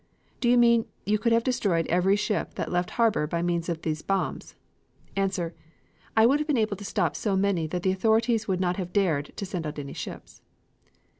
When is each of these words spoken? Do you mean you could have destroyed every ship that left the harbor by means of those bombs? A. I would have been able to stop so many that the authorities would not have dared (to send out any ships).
Do 0.39 0.49
you 0.49 0.57
mean 0.57 0.87
you 1.05 1.19
could 1.19 1.31
have 1.31 1.43
destroyed 1.43 1.85
every 1.85 2.15
ship 2.15 2.55
that 2.55 2.71
left 2.71 2.87
the 2.89 2.93
harbor 2.95 3.27
by 3.27 3.43
means 3.43 3.69
of 3.69 3.83
those 3.83 4.01
bombs? 4.01 4.55
A. 5.15 5.29
I 6.17 6.25
would 6.25 6.39
have 6.39 6.47
been 6.47 6.57
able 6.57 6.75
to 6.77 6.83
stop 6.83 7.15
so 7.15 7.35
many 7.35 7.67
that 7.67 7.83
the 7.83 7.91
authorities 7.91 8.47
would 8.47 8.59
not 8.59 8.77
have 8.77 8.93
dared 8.93 9.31
(to 9.37 9.45
send 9.45 9.67
out 9.67 9.77
any 9.77 9.93
ships). 9.93 10.41